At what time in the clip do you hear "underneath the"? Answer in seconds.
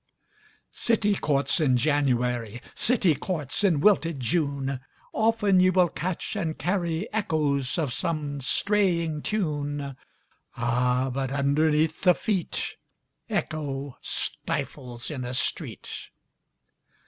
11.29-12.15